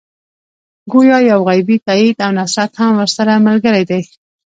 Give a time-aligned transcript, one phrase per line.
[0.91, 4.01] ګویا یو غیبي تایید او نصرت هم ورسره ملګری دی.